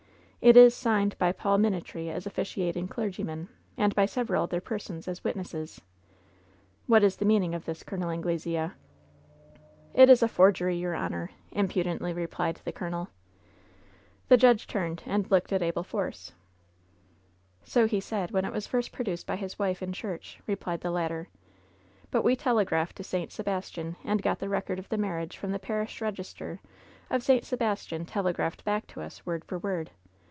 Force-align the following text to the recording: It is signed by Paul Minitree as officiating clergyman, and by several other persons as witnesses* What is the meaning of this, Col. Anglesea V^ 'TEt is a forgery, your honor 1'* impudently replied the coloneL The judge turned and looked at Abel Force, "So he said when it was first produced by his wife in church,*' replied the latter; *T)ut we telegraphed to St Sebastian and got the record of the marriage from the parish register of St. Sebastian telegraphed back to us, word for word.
It 0.43 0.57
is 0.57 0.73
signed 0.73 1.15
by 1.19 1.33
Paul 1.33 1.59
Minitree 1.59 2.09
as 2.09 2.25
officiating 2.25 2.87
clergyman, 2.87 3.47
and 3.77 3.93
by 3.93 4.07
several 4.07 4.41
other 4.41 4.59
persons 4.59 5.07
as 5.07 5.23
witnesses* 5.23 5.81
What 6.87 7.03
is 7.03 7.17
the 7.17 7.25
meaning 7.25 7.53
of 7.53 7.65
this, 7.65 7.83
Col. 7.83 8.09
Anglesea 8.09 8.71
V^ 8.71 8.71
'TEt 9.95 10.09
is 10.09 10.23
a 10.23 10.27
forgery, 10.27 10.75
your 10.77 10.95
honor 10.95 11.29
1'* 11.51 11.57
impudently 11.59 12.11
replied 12.11 12.59
the 12.65 12.73
coloneL 12.73 13.09
The 14.29 14.37
judge 14.37 14.65
turned 14.65 15.03
and 15.05 15.29
looked 15.29 15.53
at 15.53 15.61
Abel 15.61 15.83
Force, 15.83 16.31
"So 17.63 17.85
he 17.85 17.99
said 17.99 18.31
when 18.31 18.43
it 18.43 18.51
was 18.51 18.65
first 18.65 18.91
produced 18.91 19.27
by 19.27 19.35
his 19.35 19.59
wife 19.59 19.83
in 19.83 19.93
church,*' 19.93 20.41
replied 20.47 20.81
the 20.81 20.89
latter; 20.89 21.29
*T)ut 22.11 22.23
we 22.23 22.35
telegraphed 22.35 22.95
to 22.95 23.03
St 23.03 23.31
Sebastian 23.31 23.95
and 24.03 24.23
got 24.23 24.39
the 24.39 24.49
record 24.49 24.79
of 24.79 24.89
the 24.89 24.97
marriage 24.97 25.37
from 25.37 25.51
the 25.51 25.59
parish 25.59 26.01
register 26.01 26.59
of 27.11 27.21
St. 27.21 27.45
Sebastian 27.45 28.07
telegraphed 28.07 28.65
back 28.65 28.87
to 28.87 29.01
us, 29.01 29.23
word 29.23 29.45
for 29.45 29.59
word. 29.59 29.91